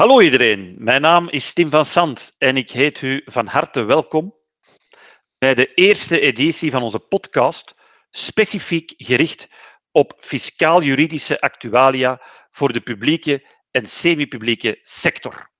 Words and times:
Hallo 0.00 0.20
iedereen, 0.20 0.74
mijn 0.78 1.00
naam 1.00 1.28
is 1.28 1.52
Tim 1.52 1.70
van 1.70 1.84
Sant 1.84 2.34
en 2.38 2.56
ik 2.56 2.70
heet 2.70 3.02
u 3.02 3.22
van 3.24 3.46
harte 3.46 3.82
welkom 3.82 4.34
bij 5.38 5.54
de 5.54 5.74
eerste 5.74 6.20
editie 6.20 6.70
van 6.70 6.82
onze 6.82 6.98
podcast, 6.98 7.74
specifiek 8.10 8.94
gericht 8.96 9.48
op 9.92 10.16
fiscaal-juridische 10.20 11.40
actualia 11.40 12.22
voor 12.50 12.72
de 12.72 12.80
publieke 12.80 13.46
en 13.70 13.86
semi-publieke 13.86 14.78
sector. 14.82 15.50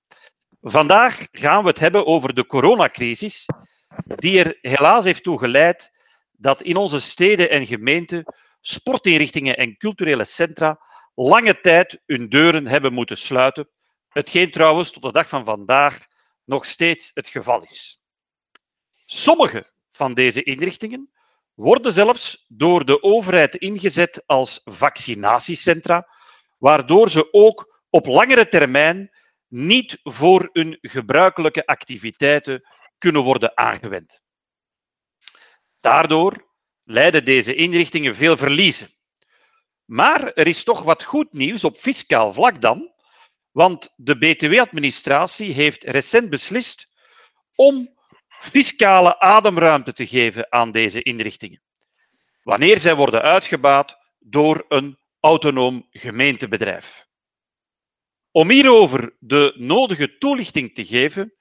Vandaag 0.60 1.26
gaan 1.32 1.62
we 1.62 1.68
het 1.68 1.78
hebben 1.78 2.06
over 2.06 2.34
de 2.34 2.46
coronacrisis, 2.46 3.46
die 4.04 4.44
er 4.44 4.58
helaas 4.60 5.04
heeft 5.04 5.22
toe 5.22 5.38
geleid 5.38 5.90
dat 6.32 6.62
in 6.62 6.76
onze 6.76 7.00
steden 7.00 7.50
en 7.50 7.66
gemeenten 7.66 8.34
sportinrichtingen 8.60 9.56
en 9.56 9.76
culturele 9.76 10.24
centra 10.24 10.80
lange 11.14 11.60
tijd 11.60 12.02
hun 12.06 12.28
deuren 12.28 12.66
hebben 12.66 12.92
moeten 12.92 13.18
sluiten, 13.18 13.68
hetgeen 14.10 14.50
trouwens 14.50 14.90
tot 14.90 15.02
de 15.02 15.12
dag 15.12 15.28
van 15.28 15.44
vandaag 15.44 16.06
nog 16.44 16.64
steeds 16.64 17.10
het 17.14 17.28
geval 17.28 17.62
is. 17.62 18.00
Sommige 19.04 19.66
van 19.92 20.14
deze 20.14 20.42
inrichtingen 20.42 21.10
worden 21.54 21.92
zelfs 21.92 22.44
door 22.48 22.84
de 22.84 23.02
overheid 23.02 23.54
ingezet 23.56 24.22
als 24.26 24.60
vaccinatiecentra, 24.64 26.08
waardoor 26.58 27.10
ze 27.10 27.32
ook 27.32 27.82
op 27.90 28.06
langere 28.06 28.48
termijn 28.48 29.10
niet 29.48 29.98
voor 30.02 30.48
hun 30.52 30.78
gebruikelijke 30.80 31.66
activiteiten 31.66 32.68
kunnen 32.98 33.22
worden 33.22 33.56
aangewend. 33.56 34.22
Daardoor 35.80 36.48
lijden 36.84 37.24
deze 37.24 37.54
inrichtingen 37.54 38.14
veel 38.14 38.36
verliezen. 38.36 38.88
Maar 39.84 40.32
er 40.32 40.46
is 40.46 40.64
toch 40.64 40.82
wat 40.82 41.02
goed 41.02 41.32
nieuws 41.32 41.64
op 41.64 41.76
fiscaal 41.76 42.32
vlak 42.32 42.60
dan, 42.60 42.92
want 43.52 43.94
de 43.96 44.18
BTW-administratie 44.18 45.52
heeft 45.52 45.84
recent 45.84 46.30
beslist 46.30 46.88
om 47.54 47.98
fiscale 48.28 49.18
ademruimte 49.18 49.92
te 49.92 50.06
geven 50.06 50.52
aan 50.52 50.70
deze 50.70 51.02
inrichtingen, 51.02 51.62
wanneer 52.42 52.78
zij 52.78 52.94
worden 52.94 53.22
uitgebaat 53.22 53.98
door 54.18 54.64
een 54.68 54.98
autonoom 55.20 55.86
gemeentebedrijf. 55.90 57.08
Om 58.30 58.50
hierover 58.50 59.16
de 59.18 59.54
nodige 59.56 60.18
toelichting 60.18 60.74
te 60.74 60.84
geven, 60.84 61.34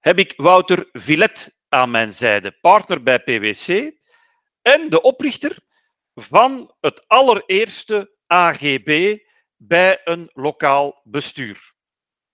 heb 0.00 0.18
ik 0.18 0.32
Wouter 0.36 0.88
Villet 0.92 1.58
aan 1.68 1.90
mijn 1.90 2.14
zijde, 2.14 2.50
partner 2.60 3.02
bij 3.02 3.18
PwC 3.18 3.92
en 4.62 4.90
de 4.90 5.00
oprichter 5.00 5.58
van 6.14 6.74
het 6.80 7.08
allereerste 7.08 8.16
AGB 8.26 9.18
bij 9.56 10.00
een 10.04 10.30
lokaal 10.32 11.00
bestuur 11.04 11.72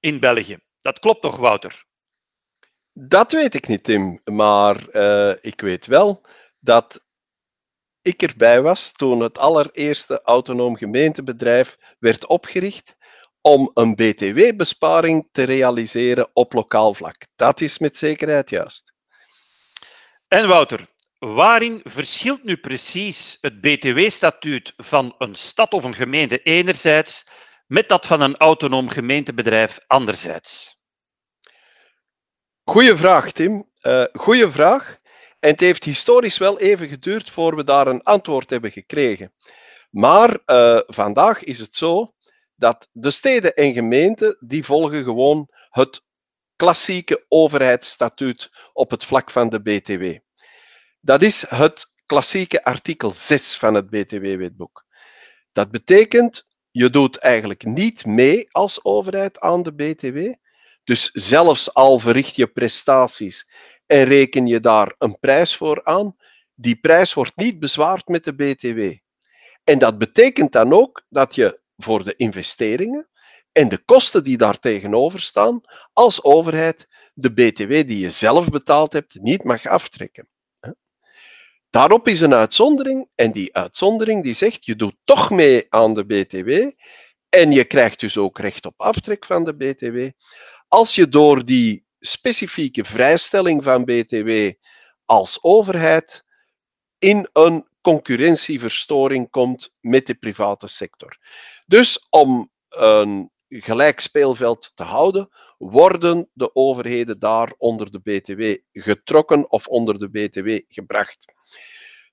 in 0.01 0.21
België. 0.21 0.59
Dat 0.81 0.99
klopt 0.99 1.23
toch, 1.23 1.37
Wouter? 1.37 1.85
Dat 2.93 3.33
weet 3.33 3.55
ik 3.55 3.69
niet, 3.69 3.85
Tim. 3.85 4.21
Maar 4.25 4.95
uh, 4.95 5.33
ik 5.41 5.61
weet 5.61 5.87
wel 5.87 6.27
dat 6.59 7.05
ik 8.03 8.23
erbij 8.23 8.63
was 8.63 8.93
toen 8.93 9.21
het 9.21 9.39
allereerste 9.39 10.23
autonoom 10.23 10.77
gemeentebedrijf 10.77 11.97
werd 11.99 12.27
opgericht 12.27 12.97
om 13.41 13.71
een 13.75 13.95
BTW-besparing 13.95 15.29
te 15.33 15.43
realiseren 15.43 16.31
op 16.33 16.53
lokaal 16.53 16.95
vlak. 16.95 17.27
Dat 17.37 17.61
is 17.61 17.79
met 17.79 17.99
zekerheid 17.99 18.51
juist. 18.51 18.93
En 20.29 20.49
Wouter, 20.49 20.89
waarin 21.21 21.81
verschilt 21.85 22.45
nu 22.45 22.57
precies 22.57 23.39
het 23.41 23.61
BTW-statuut 23.61 24.73
van 24.77 25.15
een 25.19 25.35
stad 25.35 25.73
of 25.73 25.85
een 25.85 25.95
gemeente 25.95 26.43
enerzijds 26.43 27.27
met 27.67 27.89
dat 27.89 28.07
van 28.07 28.21
een 28.21 28.37
autonoom 28.37 28.89
gemeentebedrijf 28.89 29.79
anderzijds? 29.87 30.79
Goeie 32.65 32.97
vraag, 32.97 33.33
Tim. 33.33 33.71
Uh, 33.83 34.05
goeie 34.13 34.49
vraag. 34.49 34.99
En 35.39 35.51
het 35.51 35.61
heeft 35.61 35.85
historisch 35.85 36.39
wel 36.39 36.59
even 36.59 36.89
geduurd 36.89 37.31
voor 37.31 37.57
we 37.57 37.65
daar 37.65 37.87
een 37.87 38.03
antwoord 38.03 38.51
hebben 38.51 38.71
gekregen. 38.71 39.33
Maar 39.91 40.39
uh, 40.47 40.81
vandaag 40.87 41.43
is 41.43 41.59
het 41.59 41.77
zo 41.77 42.15
dat 42.55 42.89
de 42.93 43.11
steden 43.11 43.55
en 43.55 43.73
gemeenten 43.73 44.37
die 44.41 44.65
volgen 44.65 45.05
gewoon 45.05 45.49
het 45.71 46.03
klassieke 46.57 47.25
overheidsstatuut 47.29 48.51
op 48.73 48.91
het 48.91 49.05
vlak 49.05 49.31
van 49.31 49.49
de 49.49 49.63
BTW. 49.63 50.30
Dat 51.01 51.23
is 51.23 51.45
het 51.49 51.95
klassieke 52.07 52.65
artikel 52.65 53.11
6 53.11 53.57
van 53.57 53.75
het 53.75 53.91
BTW-wetboek. 53.91 54.85
Dat 55.53 55.71
betekent, 55.71 56.47
je 56.71 56.91
doet 56.91 57.17
eigenlijk 57.17 57.65
niet 57.65 58.07
mee 58.07 58.49
als 58.51 58.85
overheid 58.85 59.41
aan 59.41 59.63
de 59.63 59.75
BTW. 59.75 60.35
Dus 60.85 61.11
zelfs 61.13 61.75
al 61.75 61.99
verricht 61.99 62.37
je 62.37 62.47
prestaties 62.47 63.51
en 63.87 64.05
reken 64.05 64.47
je 64.47 64.61
daar 64.61 64.95
een 64.99 65.19
prijs 65.19 65.57
voor 65.57 65.85
aan, 65.85 66.17
die 66.55 66.77
prijs 66.77 67.15
wordt 67.15 67.37
niet 67.37 67.59
bezwaard 67.59 68.09
met 68.09 68.25
de 68.25 68.35
BTW. 68.35 68.93
En 69.65 69.79
dat 69.79 69.99
betekent 69.99 70.53
dan 70.53 70.73
ook 70.73 71.03
dat 71.09 71.35
je 71.35 71.61
voor 71.77 72.05
de 72.05 72.17
investeringen 72.17 73.09
en 73.53 73.69
de 73.69 73.79
kosten 73.85 74.25
die 74.25 74.37
daar 74.37 74.59
tegenover 74.59 75.21
staan, 75.21 75.61
als 75.93 76.23
overheid 76.25 76.89
de 77.15 77.33
BTW 77.33 77.69
die 77.69 77.99
je 77.99 78.11
zelf 78.11 78.49
betaald 78.49 78.93
hebt 78.93 79.21
niet 79.21 79.45
mag 79.45 79.67
aftrekken. 79.67 80.29
Daarop 81.71 82.09
is 82.09 82.21
een 82.21 82.35
uitzondering 82.35 83.09
en 83.15 83.33
die 83.33 83.55
uitzondering 83.55 84.23
die 84.23 84.35
zegt 84.35 84.65
je 84.65 84.77
doet 84.77 84.97
toch 85.05 85.31
mee 85.31 85.67
aan 85.69 85.95
de 85.95 86.07
BTW 86.07 86.71
en 87.29 87.53
je 87.53 87.65
krijgt 87.65 88.01
dus 88.01 88.17
ook 88.17 88.39
recht 88.39 88.67
op 88.67 88.75
aftrek 88.77 89.25
van 89.25 89.45
de 89.45 89.57
BTW 89.57 90.09
als 90.69 90.95
je 90.95 91.09
door 91.09 91.45
die 91.45 91.87
specifieke 92.01 92.85
vrijstelling 92.85 93.63
van 93.63 93.85
BTW 93.85 94.51
als 95.05 95.43
overheid 95.43 96.25
in 96.99 97.29
een 97.33 97.69
concurrentieverstoring 97.81 99.31
komt 99.31 99.73
met 99.81 100.07
de 100.07 100.15
private 100.15 100.67
sector. 100.67 101.19
Dus 101.67 102.07
om 102.11 102.51
een 102.69 103.31
gelijk 103.49 104.01
speelveld 104.01 104.73
te 104.75 104.83
houden, 104.83 105.29
worden 105.59 106.31
de 106.33 106.55
overheden 106.55 107.19
daar 107.19 107.53
onder 107.57 107.91
de 107.91 107.99
BTW 107.99 108.81
getrokken 108.83 109.51
of 109.51 109.67
onder 109.67 109.99
de 109.99 110.11
BTW 110.11 110.75
gebracht. 110.75 111.39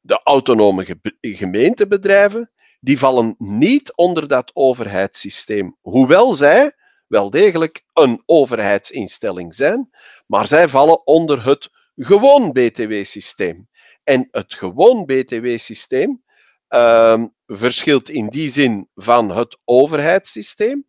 De 0.01 0.21
autonome 0.23 0.99
gemeentebedrijven 1.21 2.51
die 2.79 2.99
vallen 2.99 3.35
niet 3.37 3.95
onder 3.95 4.27
dat 4.27 4.51
overheidssysteem, 4.53 5.77
hoewel 5.81 6.33
zij 6.33 6.75
wel 7.07 7.29
degelijk 7.29 7.83
een 7.93 8.23
overheidsinstelling 8.25 9.55
zijn, 9.55 9.89
maar 10.27 10.47
zij 10.47 10.69
vallen 10.69 11.07
onder 11.07 11.45
het 11.45 11.69
gewoon 11.95 12.51
BTW-systeem. 12.51 13.69
En 14.03 14.27
het 14.31 14.53
gewoon 14.53 15.05
BTW-systeem 15.05 16.23
uh, 16.69 17.23
verschilt 17.45 18.09
in 18.09 18.27
die 18.27 18.49
zin 18.49 18.89
van 18.93 19.29
het 19.29 19.57
overheidssysteem 19.63 20.87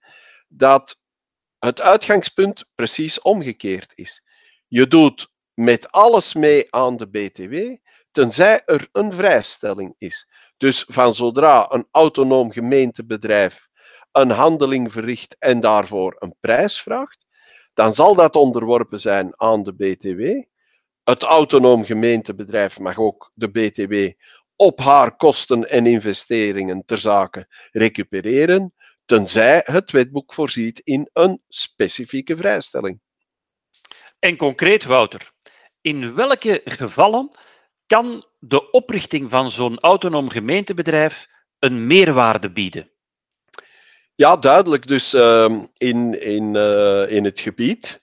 dat 0.48 0.98
het 1.58 1.80
uitgangspunt 1.80 2.64
precies 2.74 3.20
omgekeerd 3.20 3.92
is. 3.94 4.24
Je 4.68 4.86
doet 4.86 5.28
met 5.54 5.90
alles 5.90 6.34
mee 6.34 6.74
aan 6.74 6.96
de 6.96 7.08
BTW, 7.08 7.76
tenzij 8.10 8.62
er 8.64 8.88
een 8.92 9.12
vrijstelling 9.12 9.94
is. 9.98 10.28
Dus 10.56 10.84
van 10.88 11.14
zodra 11.14 11.66
een 11.70 11.88
autonoom 11.90 12.52
gemeentebedrijf 12.52 13.68
een 14.12 14.30
handeling 14.30 14.92
verricht 14.92 15.36
en 15.38 15.60
daarvoor 15.60 16.14
een 16.18 16.34
prijs 16.40 16.80
vraagt, 16.80 17.26
dan 17.74 17.92
zal 17.92 18.14
dat 18.14 18.36
onderworpen 18.36 19.00
zijn 19.00 19.40
aan 19.40 19.62
de 19.62 19.74
BTW. 19.74 20.42
Het 21.04 21.22
autonoom 21.22 21.84
gemeentebedrijf 21.84 22.78
mag 22.78 22.98
ook 22.98 23.30
de 23.34 23.50
BTW 23.50 23.94
op 24.56 24.80
haar 24.80 25.16
kosten 25.16 25.68
en 25.68 25.86
investeringen 25.86 26.84
ter 26.84 26.98
zake 26.98 27.46
recupereren, 27.72 28.74
tenzij 29.04 29.62
het 29.64 29.90
wetboek 29.90 30.32
voorziet 30.32 30.80
in 30.80 31.10
een 31.12 31.42
specifieke 31.48 32.36
vrijstelling. 32.36 33.00
En 34.18 34.36
concreet, 34.36 34.84
Wouter, 34.84 35.32
in 35.80 36.14
welke 36.14 36.60
gevallen 36.64 37.38
kan 37.88 38.26
de 38.38 38.70
oprichting 38.70 39.30
van 39.30 39.50
zo'n 39.50 39.80
autonoom 39.80 40.30
gemeentebedrijf 40.30 41.28
een 41.58 41.86
meerwaarde 41.86 42.52
bieden? 42.52 42.90
Ja, 44.14 44.36
duidelijk. 44.36 44.86
Dus 44.86 45.14
uh, 45.14 45.62
in, 45.76 46.20
in, 46.20 46.54
uh, 46.54 47.10
in 47.10 47.24
het 47.24 47.40
gebied 47.40 48.02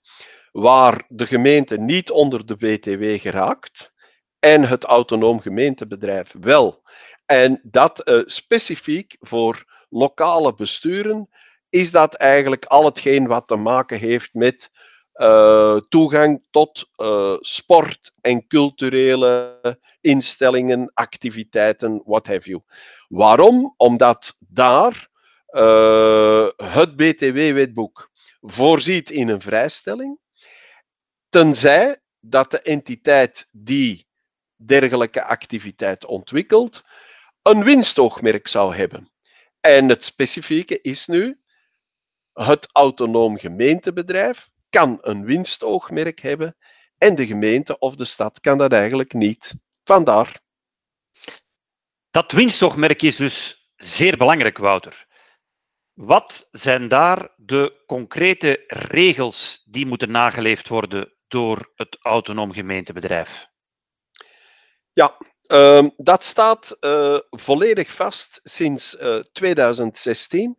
waar 0.51 1.05
de 1.07 1.25
gemeente 1.25 1.77
niet 1.77 2.11
onder 2.11 2.45
de 2.45 2.55
BTW 2.55 3.21
geraakt 3.21 3.91
en 4.39 4.67
het 4.67 4.83
autonoom 4.83 5.39
gemeentebedrijf 5.39 6.35
wel. 6.39 6.83
En 7.25 7.59
dat 7.63 8.09
uh, 8.09 8.21
specifiek 8.25 9.15
voor 9.19 9.85
lokale 9.89 10.53
besturen 10.53 11.29
is 11.69 11.91
dat 11.91 12.13
eigenlijk 12.13 12.65
al 12.65 12.85
hetgeen 12.85 13.27
wat 13.27 13.47
te 13.47 13.55
maken 13.55 13.99
heeft 13.99 14.33
met 14.33 14.71
uh, 15.15 15.77
toegang 15.89 16.45
tot 16.51 16.89
uh, 16.97 17.37
sport 17.39 18.13
en 18.21 18.47
culturele 18.47 19.59
instellingen, 20.01 20.91
activiteiten, 20.93 22.01
what 22.05 22.27
have 22.27 22.49
you. 22.49 22.61
Waarom? 23.07 23.73
Omdat 23.77 24.35
daar 24.39 25.07
uh, 25.49 26.47
het 26.55 26.95
BTW-wetboek 26.95 28.11
voorziet 28.41 29.09
in 29.09 29.29
een 29.29 29.41
vrijstelling, 29.41 30.19
tenzij 31.29 31.97
dat 32.19 32.51
de 32.51 32.61
entiteit 32.61 33.47
die 33.51 34.07
dergelijke 34.55 35.23
activiteit 35.23 36.05
ontwikkelt, 36.05 36.83
een 37.41 37.63
winstoogmerk 37.63 38.47
zou 38.47 38.75
hebben. 38.75 39.11
En 39.59 39.89
het 39.89 40.05
specifieke 40.05 40.81
is 40.81 41.07
nu, 41.07 41.39
het 42.33 42.69
autonoom 42.71 43.37
gemeentebedrijf 43.37 44.53
kan 44.75 44.97
een 45.01 45.25
winstoogmerk 45.25 46.19
hebben 46.19 46.55
en 46.97 47.15
de 47.15 47.25
gemeente 47.25 47.77
of 47.79 47.95
de 47.95 48.05
stad 48.05 48.39
kan 48.39 48.57
dat 48.57 48.73
eigenlijk 48.73 49.13
niet. 49.13 49.53
Vandaar. 49.83 50.39
Dat 52.11 52.31
winstoogmerk 52.31 53.01
is 53.01 53.15
dus 53.15 53.69
zeer 53.75 54.17
belangrijk, 54.17 54.57
Wouter. 54.57 55.05
Wat 55.93 56.47
zijn 56.51 56.87
daar 56.87 57.33
de 57.35 57.83
concrete 57.85 58.63
regels 58.67 59.63
die 59.65 59.85
moeten 59.85 60.11
nageleefd 60.11 60.67
worden 60.67 61.13
door 61.27 61.71
het 61.75 61.97
autonoom 62.01 62.53
gemeentebedrijf? 62.53 63.47
Ja, 64.93 65.17
uh, 65.47 65.87
dat 65.97 66.23
staat 66.23 66.77
uh, 66.79 67.19
volledig 67.29 67.91
vast 67.91 68.39
sinds 68.43 68.95
uh, 68.95 69.17
eh, 69.17 69.23
2016. 69.23 70.57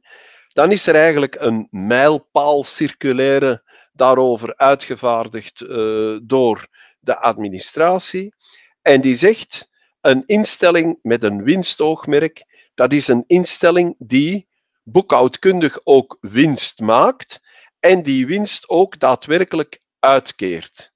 Dan 0.57 0.73
is 0.73 0.87
er 0.87 0.95
eigenlijk 0.95 1.35
een 1.35 1.69
mijlpaal 1.71 2.65
circulaire 2.65 3.63
daarover 3.93 4.57
uitgevaardigd 4.57 5.61
uh, 5.61 6.19
door 6.23 6.67
de 7.01 7.19
administratie. 7.19 8.35
En 8.83 9.01
die 9.01 9.15
zegt: 9.15 9.71
een 10.01 10.23
instelling 10.27 10.99
met 11.03 11.23
een 11.23 11.43
winstoogmerk, 11.43 12.45
dat 12.75 12.93
is 12.93 13.09
een 13.09 13.25
instelling 13.27 13.95
die 13.99 14.49
boekhoudkundig 14.83 15.81
ook 15.85 16.17
winst 16.21 16.81
maakt 16.81 17.41
en 17.81 18.03
die 18.03 18.27
winst 18.27 18.69
ook 18.69 18.99
daadwerkelijk 18.99 19.83
uitkeert. 19.99 20.93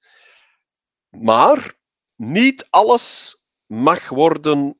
Maar 1.09 1.75
niet 2.15 2.67
alles 2.69 3.41
mag 3.65 4.09
worden 4.09 4.79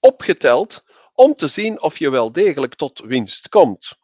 opgeteld 0.00 0.84
om 1.12 1.34
te 1.34 1.48
zien 1.48 1.82
of 1.82 1.98
je 1.98 2.10
wel 2.10 2.32
degelijk 2.32 2.74
tot 2.74 3.00
winst 3.00 3.48
komt. 3.48 4.02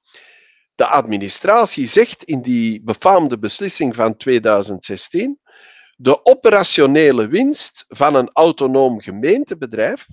De 0.80 0.86
administratie 0.86 1.86
zegt 1.86 2.22
in 2.22 2.42
die 2.42 2.82
befaamde 2.82 3.38
beslissing 3.38 3.94
van 3.94 4.16
2016: 4.16 5.40
de 5.96 6.24
operationele 6.24 7.28
winst 7.28 7.84
van 7.88 8.14
een 8.14 8.30
autonoom 8.32 9.00
gemeentebedrijf 9.00 10.06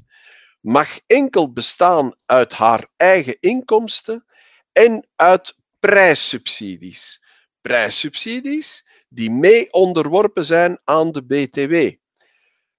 mag 0.61 0.99
enkel 1.05 1.53
bestaan 1.53 2.15
uit 2.25 2.53
haar 2.53 2.87
eigen 2.97 3.37
inkomsten 3.39 4.25
en 4.71 5.07
uit 5.15 5.55
prijssubsidies. 5.79 7.23
Prijssubsidies 7.61 8.87
die 9.09 9.31
mee 9.31 9.73
onderworpen 9.73 10.45
zijn 10.45 10.79
aan 10.83 11.11
de 11.11 11.25
BTW. 11.25 11.91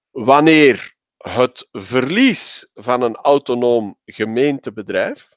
Wanneer 0.09 0.95
het 1.17 1.67
verlies 1.71 2.69
van 2.73 3.01
een 3.01 3.15
autonoom 3.15 3.99
gemeentebedrijf, 4.05 5.29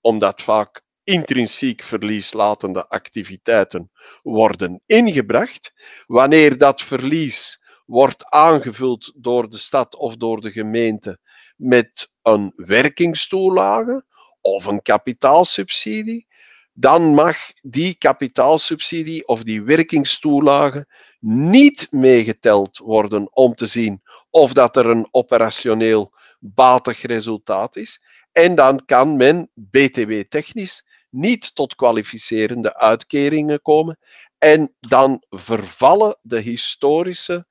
omdat 0.00 0.42
vaak 0.42 0.86
intrinsiek 1.08 1.82
verlieslatende 1.82 2.88
activiteiten 2.88 3.90
worden 4.22 4.80
ingebracht, 4.86 5.72
wanneer 6.06 6.58
dat 6.58 6.82
verlies 6.82 7.64
wordt 7.86 8.24
aangevuld 8.24 9.12
door 9.16 9.50
de 9.50 9.58
stad 9.58 9.96
of 9.96 10.16
door 10.16 10.40
de 10.40 10.52
gemeente 10.52 11.18
met 11.56 12.14
een 12.22 12.52
werkingstoelage 12.54 14.04
of 14.40 14.64
een 14.64 14.82
kapitaalsubsidie, 14.82 16.26
dan 16.72 17.14
mag 17.14 17.36
die 17.62 17.94
kapitaalsubsidie 17.94 19.26
of 19.26 19.42
die 19.42 19.62
werkingstoelage 19.62 20.86
niet 21.20 21.86
meegeteld 21.90 22.78
worden 22.78 23.36
om 23.36 23.54
te 23.54 23.66
zien 23.66 24.02
of 24.30 24.52
dat 24.52 24.76
er 24.76 24.86
een 24.86 25.08
operationeel 25.10 26.12
batig 26.40 27.02
resultaat 27.02 27.76
is. 27.76 28.02
En 28.32 28.54
dan 28.54 28.84
kan 28.84 29.16
men 29.16 29.50
BTW-technisch 29.54 30.86
niet 31.10 31.54
tot 31.54 31.74
kwalificerende 31.74 32.76
uitkeringen 32.76 33.62
komen. 33.62 33.98
En 34.38 34.74
dan 34.80 35.24
vervallen 35.30 36.18
de 36.22 36.40
historische, 36.40 37.46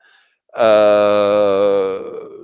uh, 0.51 1.99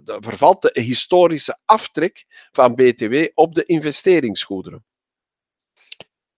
vervalt 0.05 0.61
de 0.61 0.81
historische 0.81 1.59
aftrek 1.65 2.25
van 2.51 2.75
BTW 2.75 3.25
op 3.33 3.55
de 3.55 3.63
investeringsgoederen. 3.63 4.85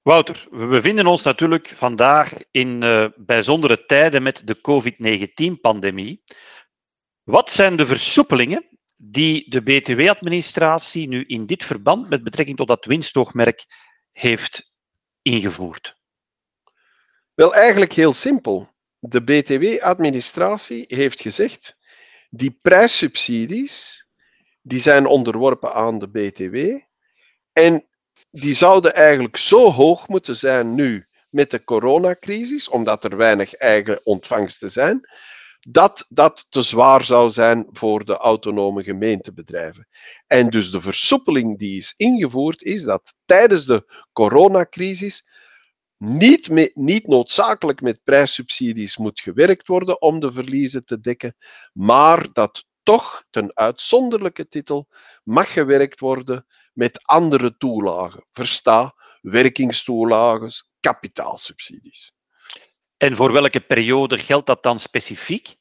Wouter, 0.02 0.48
we 0.52 0.66
bevinden 0.66 1.08
ons 1.08 1.24
natuurlijk 1.24 1.74
vandaag 1.76 2.34
in 2.52 2.84
uh, 2.84 3.08
bijzondere 3.16 3.86
tijden 3.86 4.24
met 4.24 4.48
de 4.48 4.62
COVID-19-pandemie. 4.62 6.24
Wat 7.24 7.52
zijn 7.52 7.76
de 7.76 7.86
versoepelingen 7.86 8.76
die 8.98 9.50
de 9.50 9.62
BTW-administratie 9.62 11.08
nu 11.08 11.24
in 11.24 11.46
dit 11.46 11.64
verband 11.64 12.10
met 12.10 12.24
betrekking 12.24 12.58
tot 12.58 12.68
dat 12.68 12.86
winstoogmerk 12.86 13.66
heeft 14.16 14.72
ingevoerd? 15.22 15.98
Wel, 17.34 17.56
eigenlijk 17.56 17.94
heel 17.94 18.14
simpel. 18.14 18.70
De 19.00 19.24
BTW-administratie 19.24 20.86
heeft 20.88 21.22
gezegd, 21.22 21.78
die 22.30 22.60
prijssubsidies, 22.62 24.08
die 24.62 24.80
zijn 24.80 25.06
onderworpen 25.06 25.74
aan 25.74 26.00
de 26.00 26.10
BTW 26.10 26.80
en 27.54 27.88
die 28.32 28.54
zouden 28.54 28.94
eigenlijk 28.94 29.38
zo 29.38 29.72
hoog 29.72 30.08
moeten 30.08 30.36
zijn 30.36 30.76
nu 30.76 31.08
met 31.30 31.52
de 31.52 31.64
coronacrisis, 31.64 32.70
omdat 32.70 33.04
er 33.04 33.18
weinig 33.18 33.54
eigen 33.54 34.06
ontvangsten 34.06 34.72
zijn, 34.72 35.10
dat 35.68 36.06
dat 36.10 36.46
te 36.50 36.62
zwaar 36.62 37.04
zou 37.04 37.30
zijn 37.30 37.70
voor 37.72 38.06
de 38.06 38.18
autonome 38.18 38.84
gemeentebedrijven. 38.84 39.88
En 40.28 40.50
dus 40.50 40.72
de 40.72 40.82
versoepeling 40.82 41.60
die 41.60 41.78
is 41.78 41.94
ingevoerd, 41.98 42.64
is 42.64 42.84
dat 42.84 43.16
tijdens 43.26 43.66
de 43.66 44.06
coronacrisis 44.14 45.26
niet, 45.98 46.74
niet 46.74 47.08
noodzakelijk 47.08 47.82
met 47.82 48.04
prijssubsidies 48.04 48.98
moet 48.98 49.20
gewerkt 49.20 49.68
worden 49.68 50.02
om 50.02 50.20
de 50.20 50.32
verliezen 50.32 50.86
te 50.86 51.00
dekken, 51.00 51.36
maar 51.74 52.32
dat 52.34 52.66
toch 52.84 53.24
ten 53.30 53.56
uitzonderlijke 53.56 54.48
titel 54.48 54.88
mag 55.24 55.54
gewerkt 55.54 56.00
worden 56.00 56.46
met 56.74 57.04
andere 57.04 57.58
toelagen. 57.58 58.26
Versta 58.32 58.96
werkingstoelages, 59.22 60.72
kapitaalsubsidies. 60.80 62.15
En 62.98 63.16
voor 63.16 63.32
welke 63.32 63.60
periode 63.60 64.18
geldt 64.18 64.48
dat 64.48 64.64
dan 64.64 64.80
specifiek? 64.80 65.56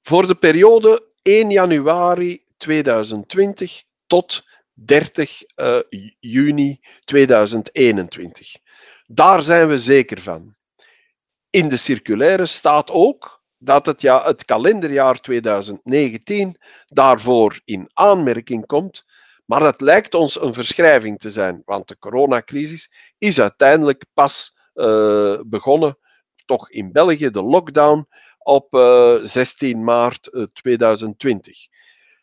Voor 0.00 0.26
de 0.26 0.34
periode 0.34 1.08
1 1.22 1.50
januari 1.50 2.44
2020 2.56 3.82
tot 4.06 4.46
30 4.74 5.42
uh, 5.56 5.76
eh, 5.76 5.82
juni 6.18 6.80
2021. 7.04 8.56
Daar 9.06 9.42
zijn 9.42 9.68
we 9.68 9.78
zeker 9.78 10.20
van. 10.20 10.56
In 11.50 11.68
de 11.68 11.76
circulaire 11.76 12.46
staat 12.46 12.90
ook 12.90 13.42
dat 13.58 13.86
het, 13.86 14.00
ja, 14.00 14.24
het 14.24 14.44
kalenderjaar 14.44 15.20
2019 15.20 16.56
daarvoor 16.86 17.60
in 17.64 17.90
aanmerking 17.92 18.66
komt, 18.66 19.04
maar 19.44 19.60
dat 19.60 19.80
lijkt 19.80 20.14
ons 20.14 20.40
een 20.40 20.54
verschrijving 20.54 21.18
te 21.18 21.30
zijn, 21.30 21.62
want 21.64 21.88
de 21.88 21.98
coronacrisis 21.98 23.14
is 23.18 23.40
uiteindelijk 23.40 24.04
pas 24.14 24.56
uh, 24.74 25.40
begonnen, 25.46 25.98
toch 26.48 26.70
in 26.70 26.92
België, 26.92 27.30
de 27.30 27.42
lockdown 27.42 28.06
op 28.38 28.74
uh, 28.74 29.14
eh, 29.14 29.24
16 29.24 29.84
maart 29.84 30.48
2020. 30.52 31.66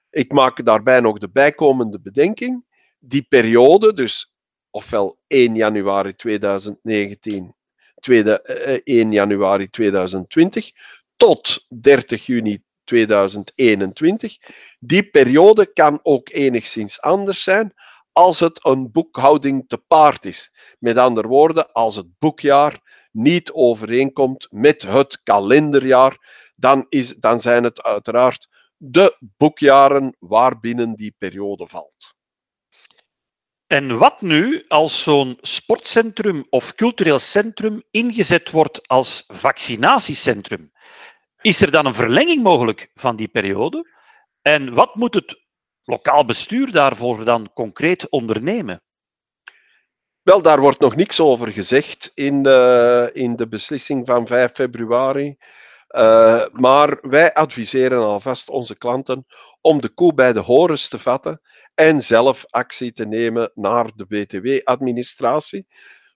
Eh, 0.10 0.22
Ik 0.22 0.32
maak 0.32 0.66
daarbij 0.66 1.00
nog 1.00 1.18
de 1.18 1.30
bijkomende 1.30 2.00
bedenking. 2.00 2.66
Die 3.00 3.26
periode, 3.30 3.94
dus 3.94 4.34
ofwel 4.70 5.20
1 5.28 5.56
januari 5.56 6.16
2019, 6.16 7.56
1 8.84 9.12
januari 9.12 9.70
2020, 9.70 10.72
tot 11.16 11.66
30 11.82 12.26
juni 12.26 12.64
2021. 12.84 14.38
Die 14.80 15.10
periode 15.10 15.74
kan 15.74 16.00
ook 16.04 16.30
enigszins 16.30 17.02
anders 17.02 17.44
zijn 17.44 17.74
als 18.12 18.40
het 18.40 18.66
een 18.66 18.92
boekhouding 18.92 19.64
te 19.68 19.78
paard 19.78 20.26
is. 20.26 20.52
Met 20.80 20.98
andere 20.98 21.28
woorden, 21.28 21.72
als 21.72 21.96
het 21.96 22.08
boekjaar 22.20 23.05
niet 23.16 23.52
overeenkomt 23.52 24.48
met 24.50 24.82
het 24.82 25.24
kalenderjaar, 25.24 26.18
dan, 26.56 26.86
is, 26.90 27.16
dan 27.16 27.40
zijn 27.40 27.64
het 27.64 27.84
uiteraard 27.84 28.48
de 28.78 29.18
boekjaren 29.38 30.16
waarbinnen 30.20 30.96
die 30.96 31.16
periode 31.18 31.68
valt. 31.68 32.14
En 33.68 33.98
wat 33.98 34.22
nu 34.22 34.66
als 34.68 35.04
zo'n 35.04 35.38
sportcentrum 35.42 36.46
of 36.50 36.76
cultureel 36.76 37.20
centrum 37.20 37.84
ingezet 37.92 38.52
wordt 38.52 38.88
als 38.88 39.24
vaccinatiecentrum? 39.28 40.72
Is 41.42 41.62
er 41.62 41.72
dan 41.72 41.86
een 41.86 41.94
verlenging 41.94 42.44
mogelijk 42.44 42.92
van 42.94 43.16
die 43.16 43.28
periode? 43.28 43.94
En 44.42 44.74
wat 44.74 44.96
moet 44.96 45.14
het 45.14 45.44
lokaal 45.84 46.26
bestuur 46.26 46.72
daarvoor 46.72 47.26
dan 47.26 47.54
concreet 47.54 48.10
ondernemen? 48.10 48.85
Wel, 50.26 50.42
daar 50.42 50.60
wordt 50.60 50.80
nog 50.80 50.96
niks 50.96 51.20
over 51.20 51.52
gezegd 51.52 52.12
in 52.14 52.44
de, 52.44 53.10
in 53.14 53.36
de 53.36 53.48
beslissing 53.48 54.06
van 54.06 54.28
5 54.28 54.52
februari. 54.52 55.38
Uh, 55.90 56.46
maar 56.52 56.98
wij 57.02 57.34
adviseren 57.34 58.00
alvast 58.00 58.50
onze 58.50 58.78
klanten 58.78 59.26
om 59.62 59.82
de 59.82 59.90
koe 59.90 60.14
bij 60.14 60.34
de 60.34 60.40
horens 60.40 60.88
te 60.88 61.00
vatten 61.00 61.42
en 61.74 62.04
zelf 62.04 62.46
actie 62.50 62.94
te 62.94 63.06
nemen 63.06 63.52
naar 63.54 63.92
de 63.96 64.06
BTW-administratie. 64.06 65.68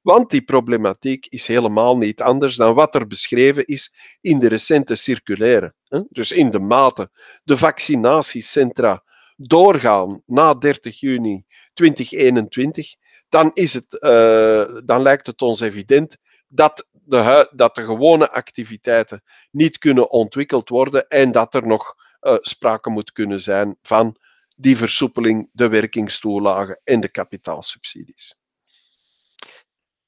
Want 0.01 0.29
die 0.29 0.41
problematiek 0.41 1.25
is 1.25 1.47
helemaal 1.47 1.97
niet 1.97 2.21
anders 2.21 2.55
dan 2.55 2.73
wat 2.73 2.95
er 2.95 3.07
beschreven 3.07 3.65
is 3.65 4.17
in 4.21 4.39
de 4.39 4.47
recente 4.47 4.95
circulaire. 4.95 5.73
Dus 6.09 6.31
in 6.31 6.51
de 6.51 6.59
mate 6.59 7.09
de 7.43 7.57
vaccinatiecentra 7.57 9.03
doorgaan 9.35 10.21
na 10.25 10.53
30 10.53 10.99
juni 10.99 11.45
2021, 11.73 12.95
dan, 13.29 13.51
is 13.53 13.73
het, 13.73 13.97
uh, 13.99 14.79
dan 14.85 15.01
lijkt 15.01 15.27
het 15.27 15.41
ons 15.41 15.59
evident 15.59 16.17
dat 16.47 16.87
de, 16.91 17.49
dat 17.51 17.75
de 17.75 17.83
gewone 17.83 18.31
activiteiten 18.31 19.23
niet 19.51 19.77
kunnen 19.77 20.11
ontwikkeld 20.11 20.69
worden 20.69 21.07
en 21.07 21.31
dat 21.31 21.53
er 21.53 21.67
nog 21.67 21.95
uh, 22.21 22.35
sprake 22.39 22.89
moet 22.89 23.11
kunnen 23.11 23.39
zijn 23.39 23.77
van 23.81 24.17
die 24.55 24.77
versoepeling, 24.77 25.49
de 25.51 25.69
werkingstoelagen 25.69 26.81
en 26.83 26.99
de 26.99 27.09
kapitaalsubsidies. 27.09 28.35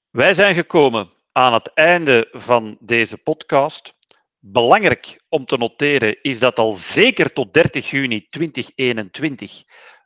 Wij 0.10 0.34
zijn 0.34 0.56
gekomen 0.56 1.10
aan 1.32 1.54
het 1.54 1.74
einde 1.74 2.28
van 2.32 2.78
deze 2.80 3.18
podcast. 3.18 3.94
Belangrijk 4.40 5.24
om 5.30 5.46
te 5.46 5.58
noteren 5.58 6.22
is 6.22 6.40
dat 6.40 6.60
al 6.60 6.74
zeker 6.74 7.34
tot 7.34 7.54
30 7.54 7.90
juni 7.90 8.28
2021 8.30 9.64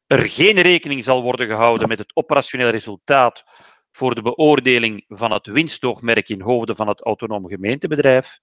er 0.07 0.29
geen 0.29 0.59
rekening 0.59 1.03
zal 1.03 1.21
worden 1.21 1.47
gehouden 1.47 1.87
met 1.87 1.97
het 1.97 2.15
operationeel 2.15 2.69
resultaat 2.69 3.43
voor 3.91 4.15
de 4.15 4.21
beoordeling 4.21 5.05
van 5.07 5.31
het 5.31 5.47
winstoogmerk 5.47 6.29
in 6.29 6.41
hoofden 6.41 6.75
van 6.75 6.87
het 6.87 7.01
autonoom 7.01 7.47
gemeentebedrijf. 7.47 8.39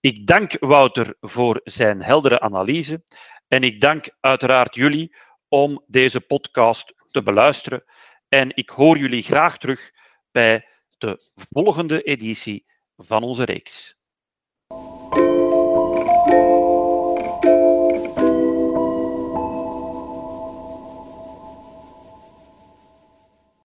Ik 0.00 0.26
dank 0.26 0.56
Wouter 0.60 1.16
voor 1.20 1.60
zijn 1.64 2.02
heldere 2.02 2.40
analyse 2.40 3.04
en 3.48 3.62
ik 3.62 3.80
dank 3.80 4.16
uiteraard 4.20 4.74
jullie 4.74 5.16
om 5.48 5.84
deze 5.86 6.20
podcast 6.20 6.94
te 7.10 7.22
beluisteren. 7.22 7.84
En 8.28 8.56
ik 8.56 8.68
hoor 8.68 8.98
jullie 8.98 9.22
graag 9.22 9.58
terug 9.58 9.90
bij 10.30 10.68
de 10.98 11.30
volgende 11.34 12.02
editie 12.02 12.66
van 12.96 13.22
onze 13.22 13.44
reeks. 13.44 13.96